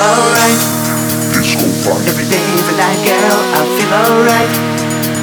alright. 0.00 0.60
It's 1.36 1.54
go 1.56 1.66
fun. 1.84 2.00
Every 2.08 2.26
day 2.26 2.44
every 2.56 2.76
night, 2.76 3.00
girl, 3.04 3.38
I 3.52 3.62
feel 3.76 3.92
alright. 3.92 4.50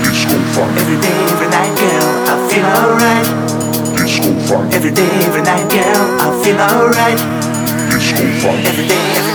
It's 0.06 0.24
go 0.30 0.38
fun. 0.54 0.70
Every 0.78 0.98
day 1.02 1.18
every 1.34 1.50
night, 1.50 1.74
girl, 1.78 2.08
I 2.30 2.36
feel 2.50 2.66
alright. 2.66 3.28
It's 4.02 4.20
go 4.22 4.30
fun. 4.48 4.74
Every 4.74 4.92
day 4.92 5.10
every 5.26 5.42
night, 5.42 5.68
girl, 5.70 6.04
I 6.22 6.28
feel 6.44 6.60
alright. 6.62 7.20
It's 7.94 8.12
go 8.14 8.24
fun. 8.42 8.58
Every 8.66 8.88
day. 8.88 9.27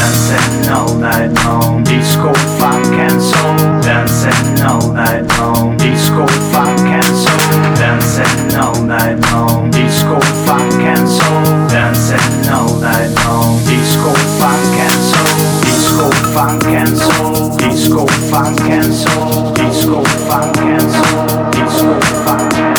Dancing 0.00 0.70
all 0.72 0.94
night 0.94 1.30
long, 1.44 1.84
disco, 1.84 2.32
funk 2.58 2.86
and 2.96 3.20
soul. 3.20 3.56
Dancing 3.82 4.64
all 4.64 4.94
night 4.94 5.28
long, 5.36 5.76
disco, 5.76 6.26
funk 6.50 6.80
and 6.88 7.04
soul. 7.04 7.60
Dancing 7.76 8.56
all 8.56 8.80
night 8.82 9.20
long, 9.30 9.70
disco, 9.70 10.18
funk 10.46 10.72
and 10.80 11.06
soul. 11.06 11.44
Dancing 11.68 12.48
all 12.48 12.80
night 12.80 13.12
long, 13.26 13.58
disco, 13.68 14.14
funk 14.40 14.74
and 14.80 15.00
soul. 15.12 15.60
Disco, 15.68 16.10
funk 16.32 16.64
and 16.64 16.96
soul. 16.96 17.56
Disco, 17.58 18.06
funk 18.32 18.60
and 18.62 18.94
soul. 18.94 19.52
Disco, 19.52 20.02
funk 20.30 20.56
and 20.62 20.90
soul. 20.90 21.44
Disco, 21.52 22.00
funk 22.24 22.54
and 22.54 22.64
soul. 22.64 22.69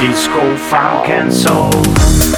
Francisco 0.00 0.56
Frankensoul. 0.56 2.29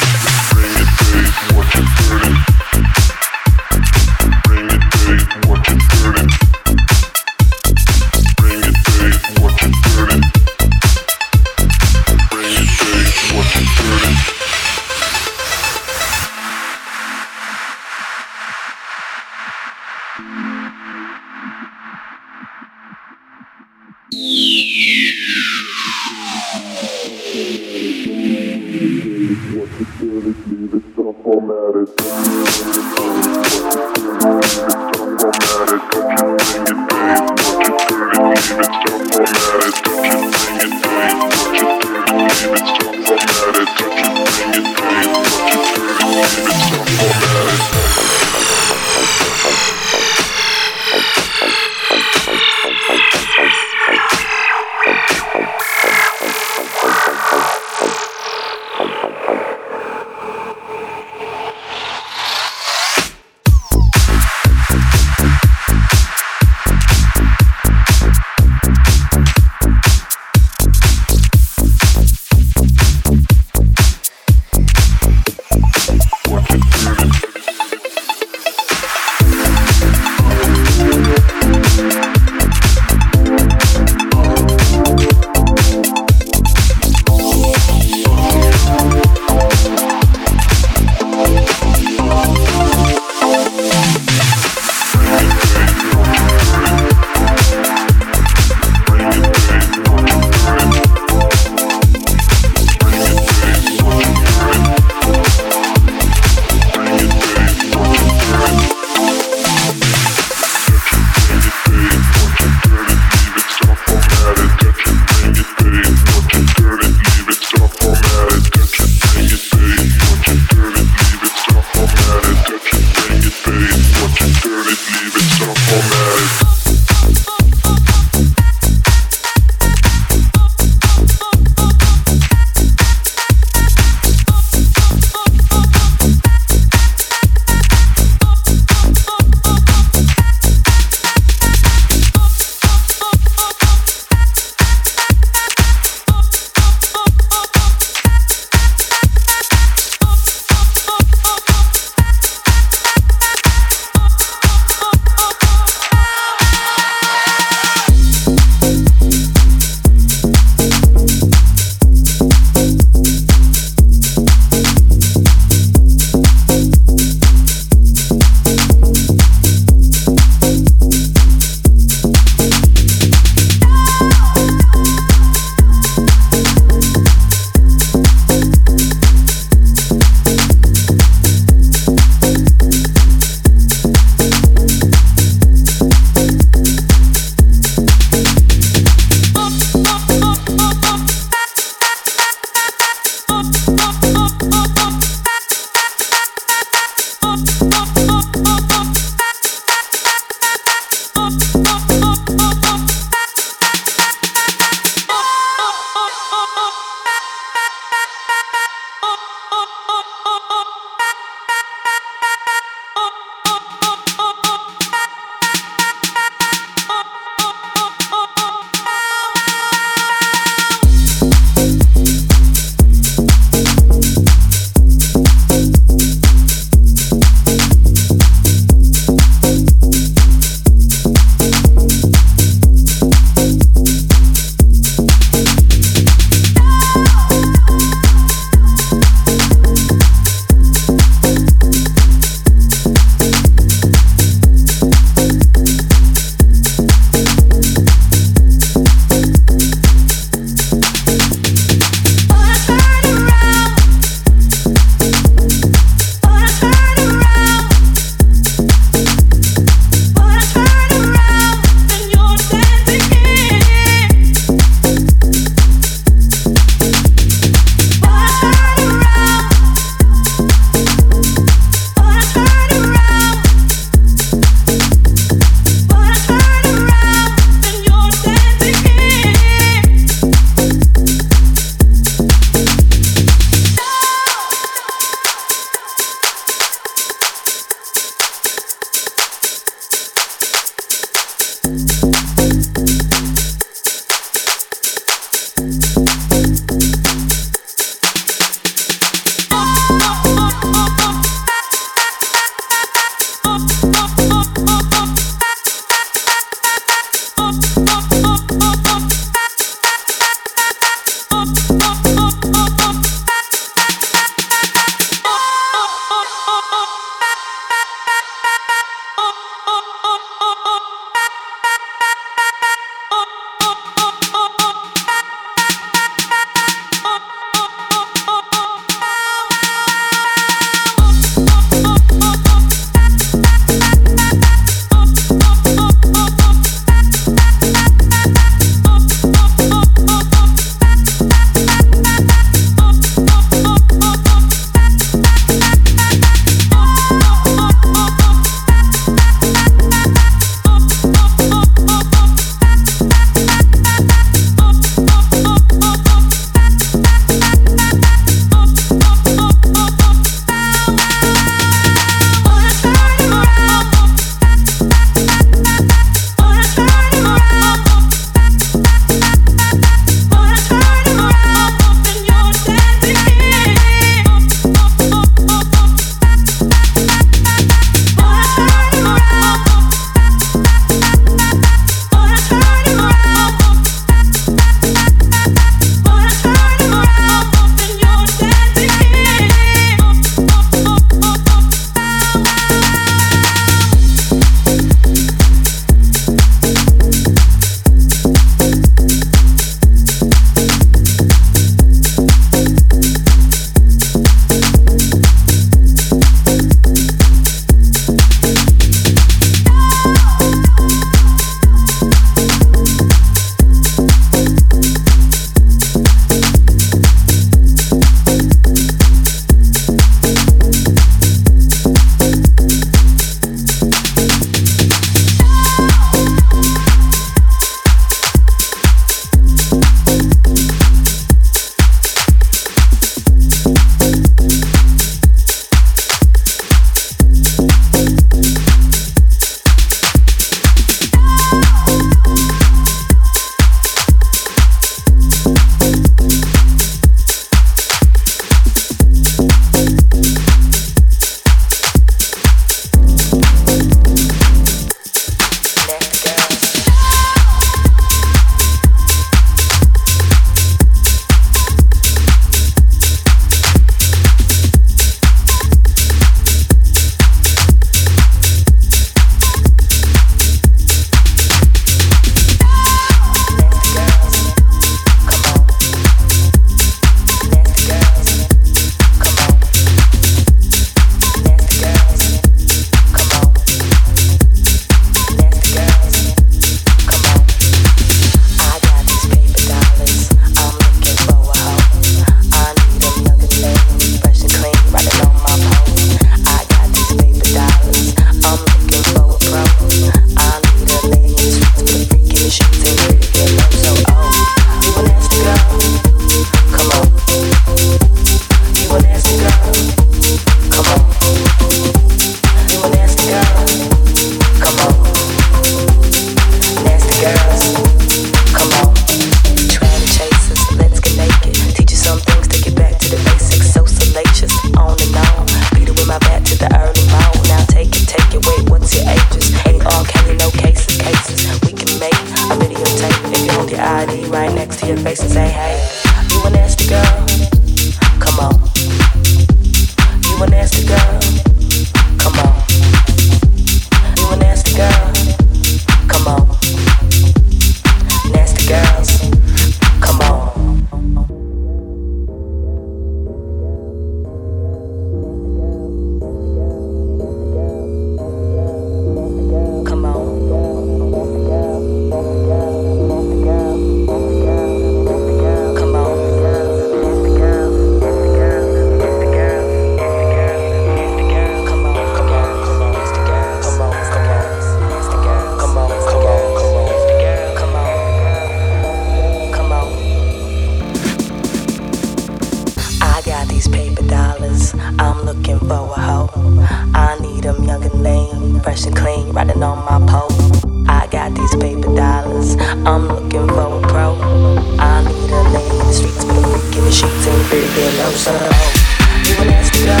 You 598.00 598.06
a 598.06 599.44
nasty 599.44 599.84
girl. 599.84 600.00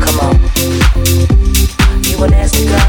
Come 0.00 0.20
on. 0.20 0.34
You 2.04 2.22
a 2.22 2.28
nasty 2.28 2.64
girl. 2.64 2.85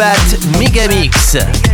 Bat 0.00 0.56
Megamix. 0.56 1.69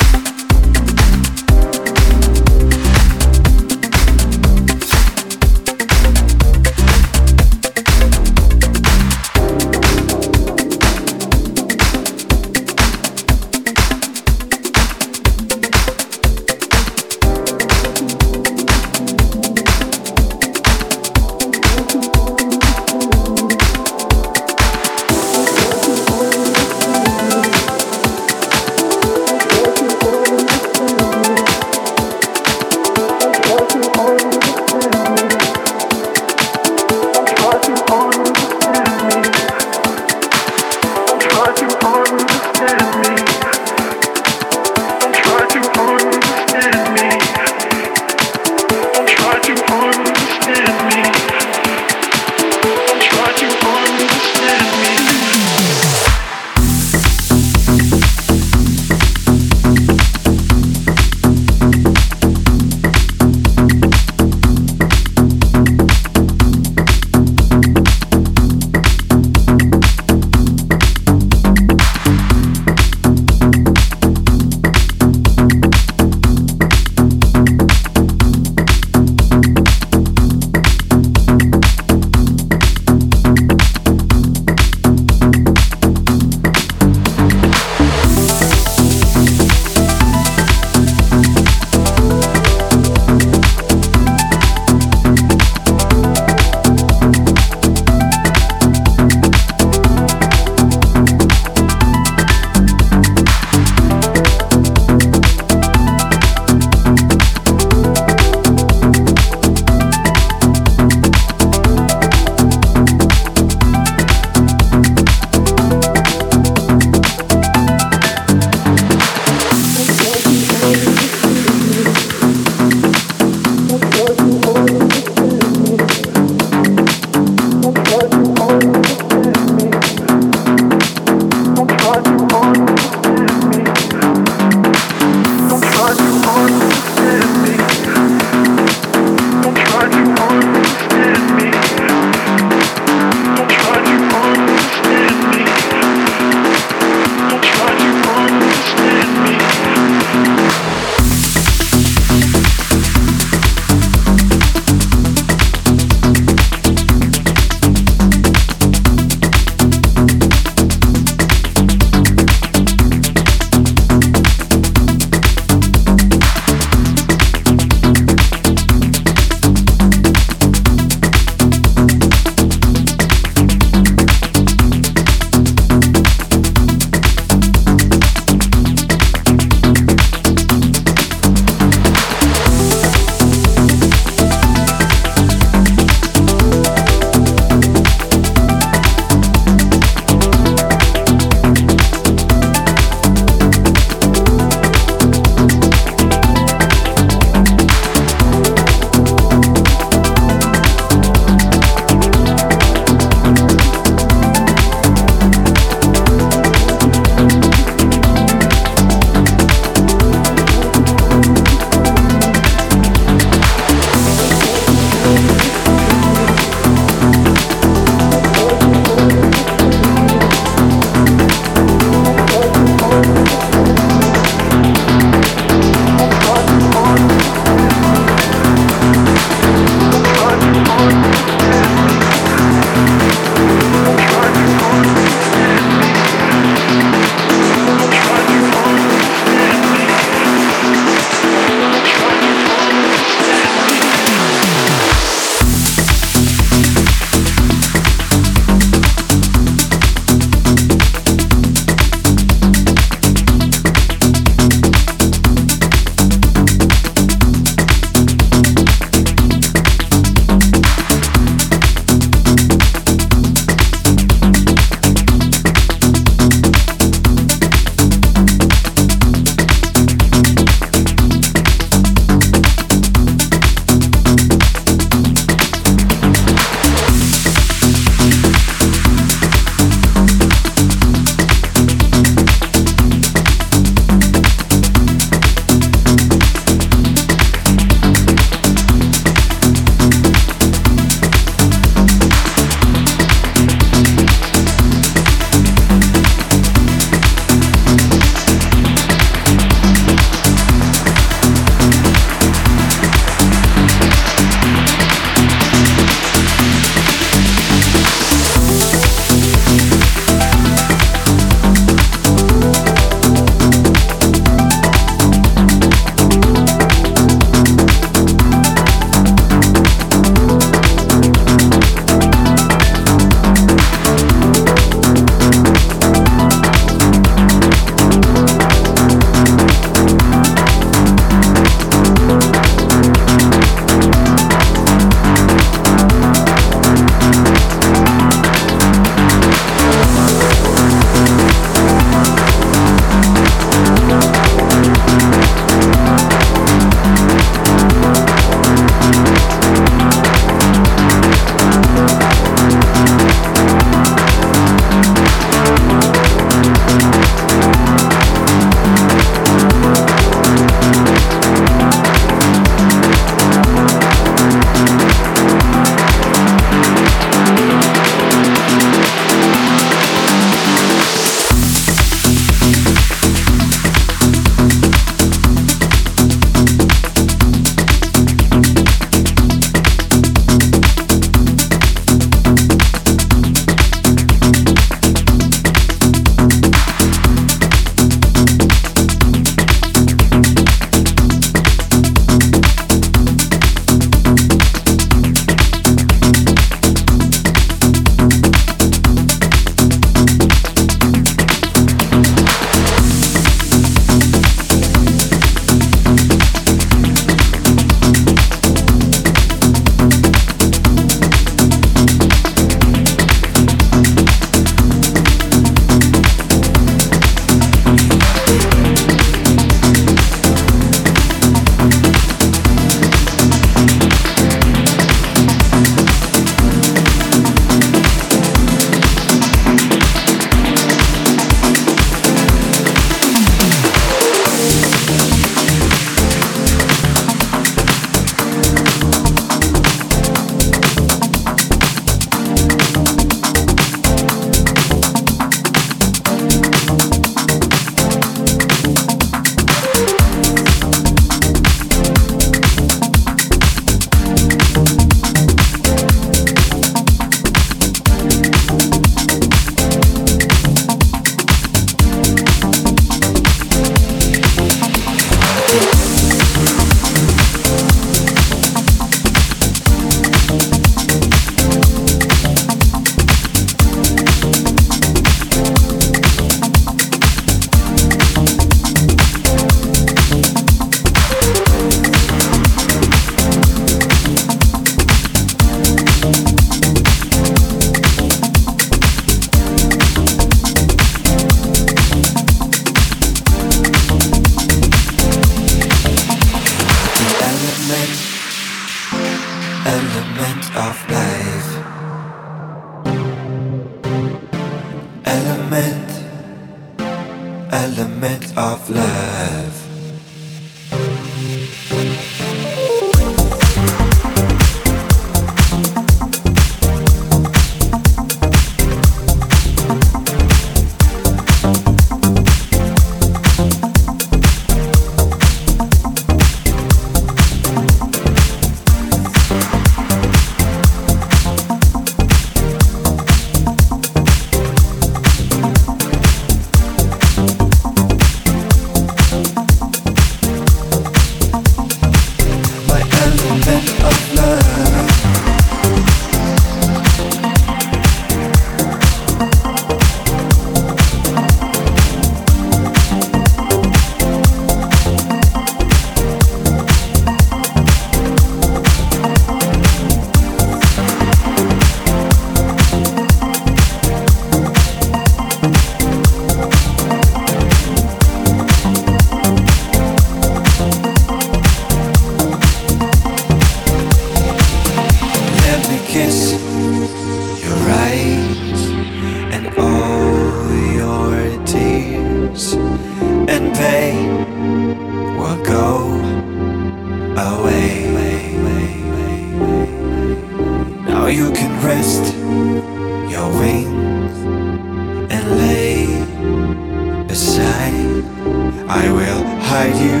I 598.74 598.90
will 598.90 599.24
hide 599.50 599.76
you 599.76 600.00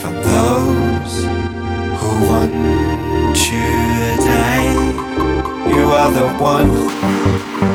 from 0.00 0.14
those 0.14 1.24
who 1.98 2.10
want 2.26 2.54
to 3.36 3.60
die. 4.24 4.72
You 5.68 5.84
are 6.00 6.10
the 6.10 6.28
one 6.42 6.72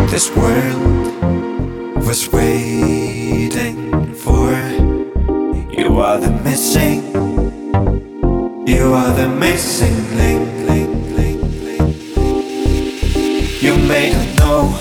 this 0.10 0.36
world 0.36 2.04
was 2.04 2.28
waiting 2.34 4.16
for. 4.16 4.50
You 5.70 6.00
are 6.00 6.18
the 6.18 6.32
missing, 6.44 7.04
you 8.66 8.94
are 8.94 9.14
the 9.14 9.30
missing 9.30 9.98
link, 10.18 10.68
link, 10.68 10.92
link, 11.16 11.42
link. 11.64 11.96
You 13.62 13.76
may 13.88 14.14
not 14.14 14.40
know. 14.40 14.81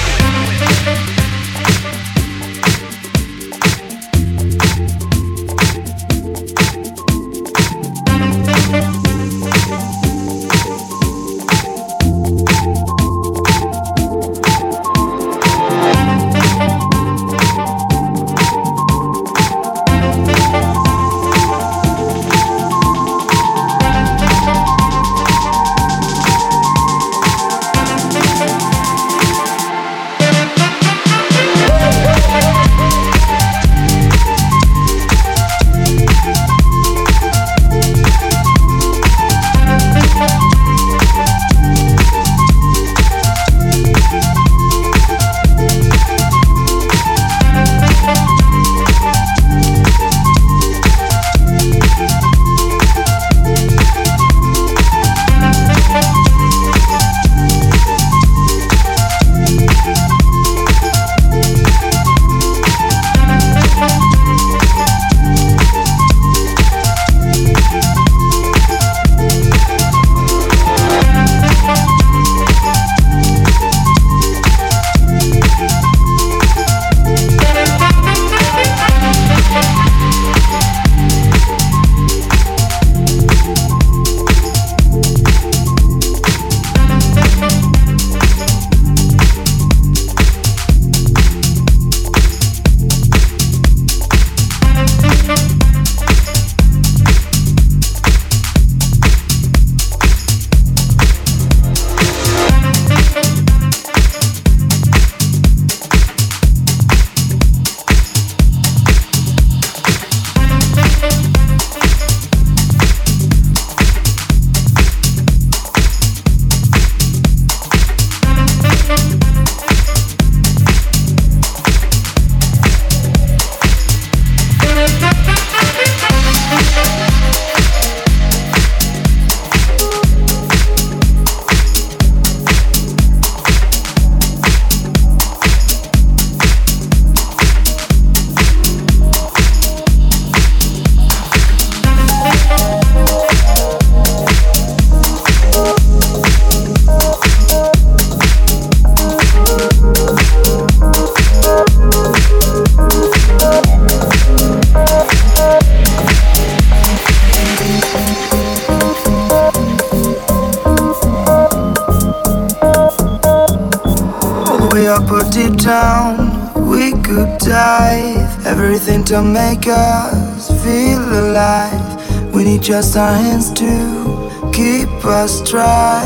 To 168.79 169.21
make 169.21 169.67
us 169.67 170.47
feel 170.63 171.03
alive. 171.03 172.33
We 172.33 172.45
need 172.45 172.61
just 172.61 172.95
our 172.95 173.13
hands 173.13 173.51
to 173.51 174.51
keep 174.53 174.87
us 175.03 175.41
dry 175.41 176.05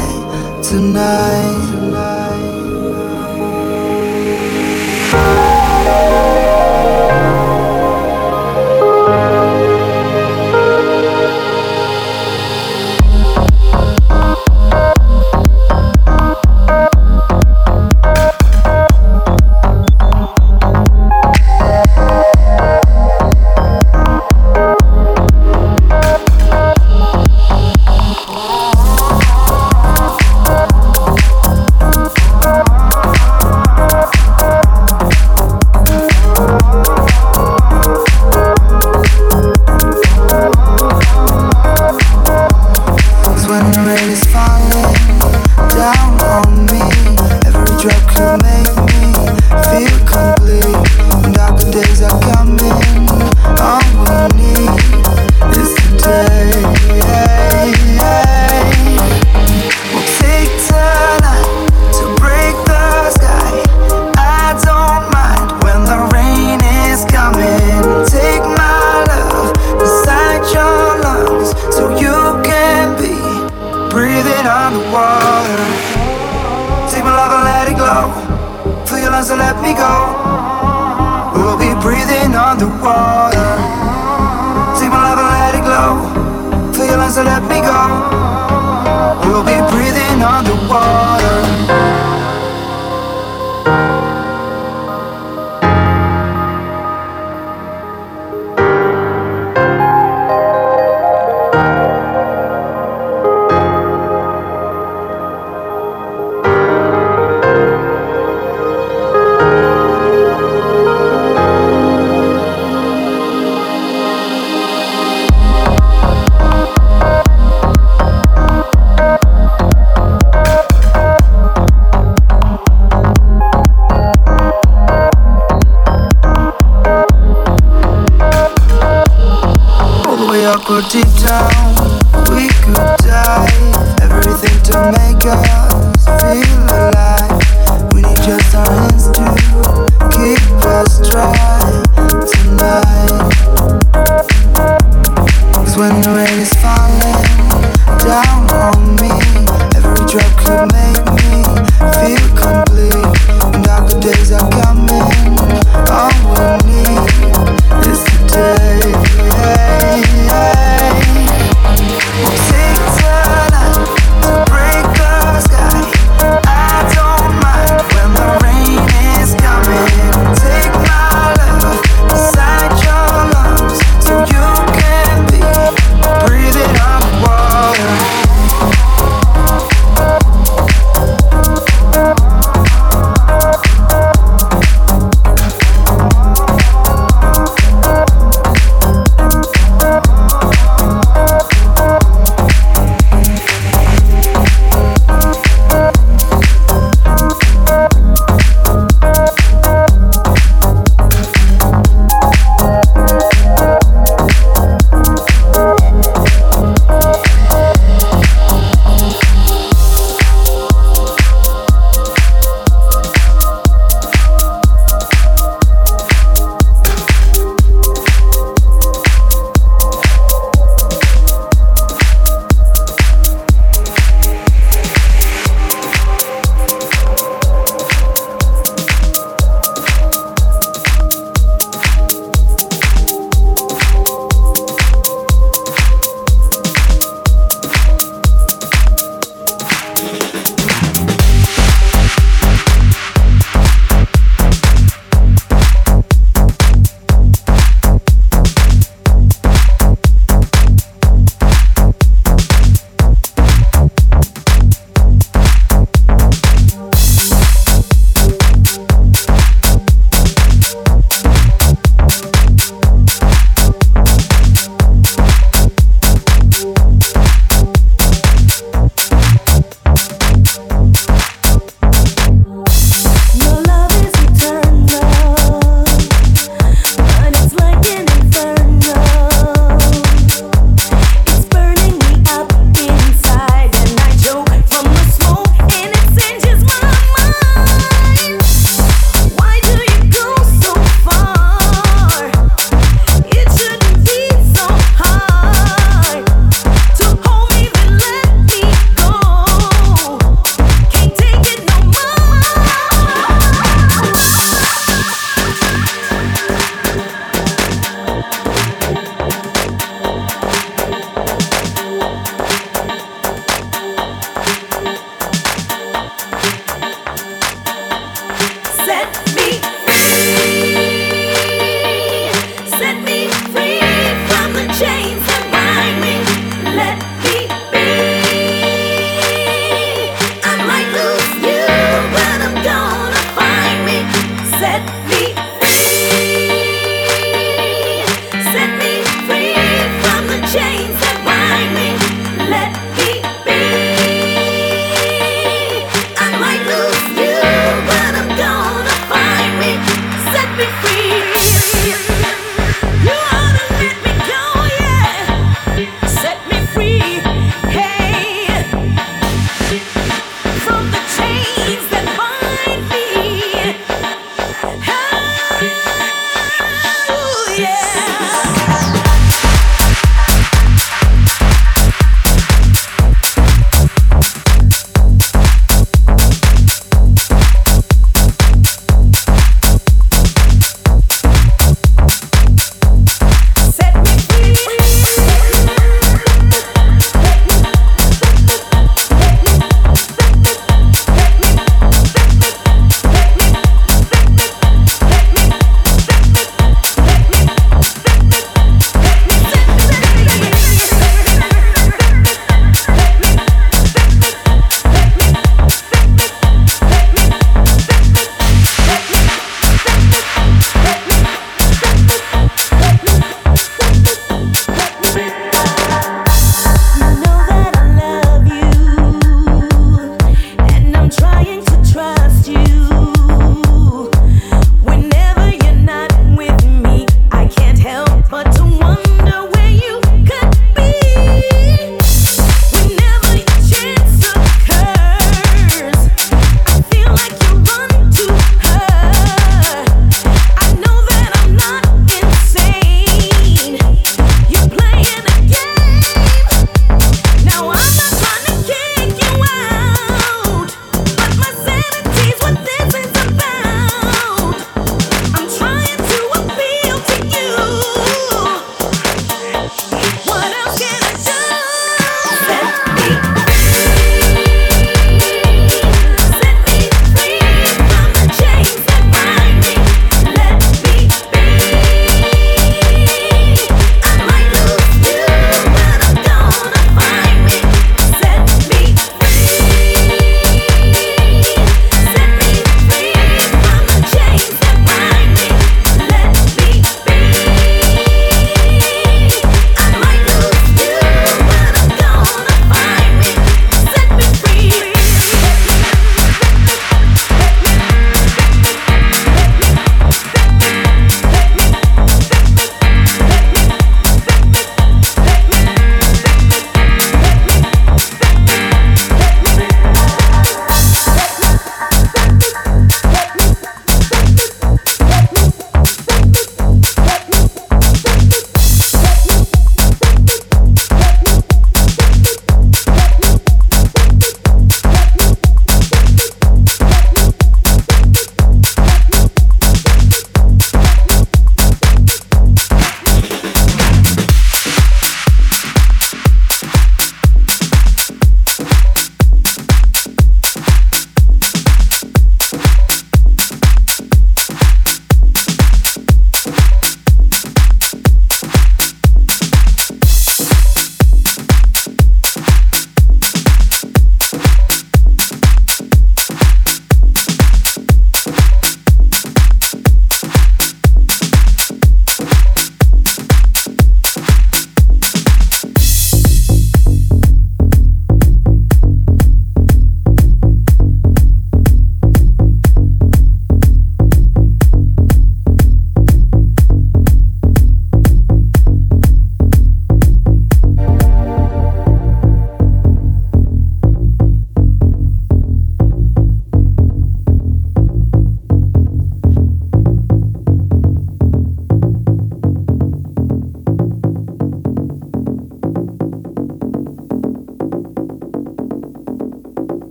tonight. 0.63 1.84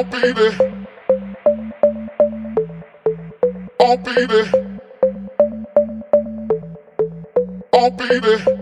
Oh 0.00 0.04
baby. 0.04 0.56
Oh 3.80 3.96
baby. 3.98 4.50
Oh 7.74 7.90
baby. 7.90 8.59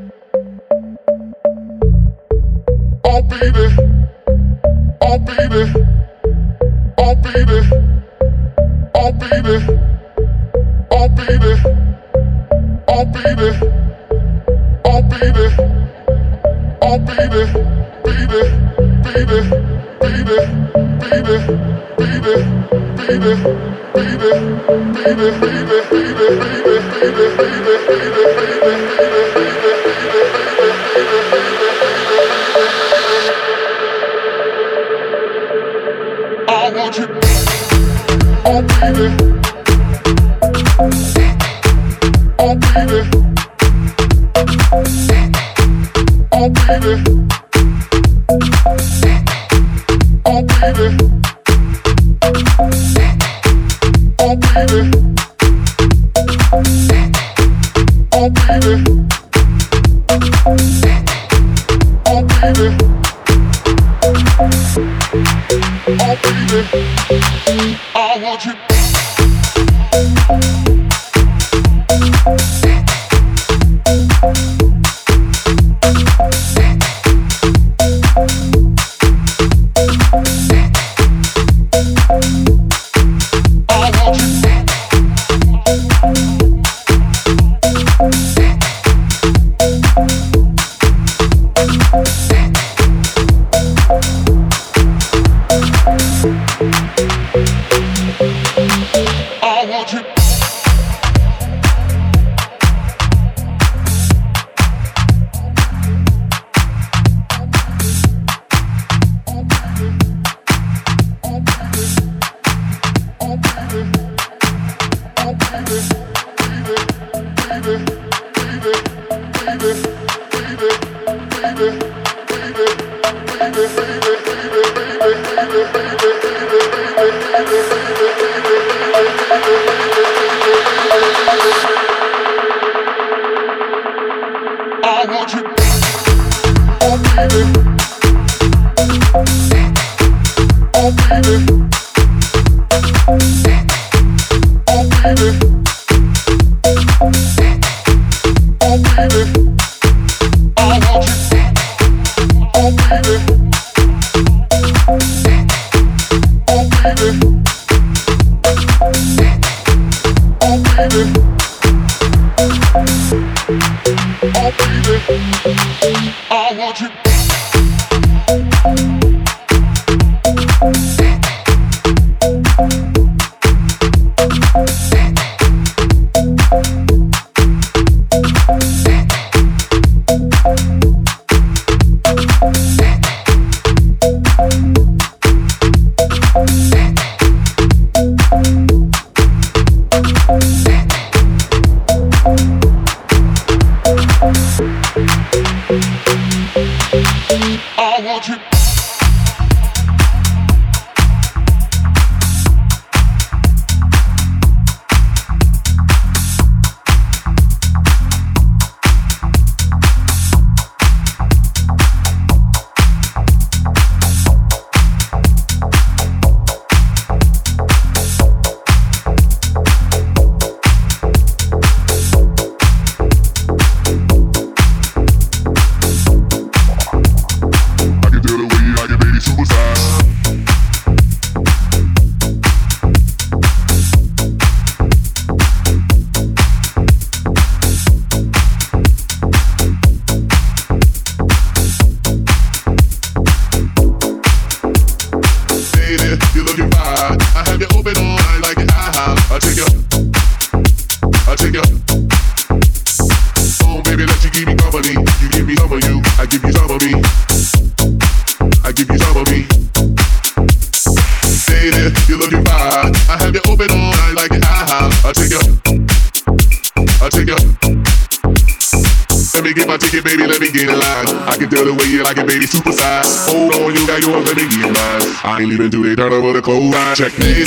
Clothesline. 276.98 277.37